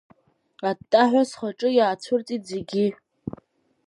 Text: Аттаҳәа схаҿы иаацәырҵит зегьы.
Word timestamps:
Аттаҳәа 0.69 1.23
схаҿы 1.29 1.69
иаацәырҵит 1.73 2.43
зегьы. 2.51 2.85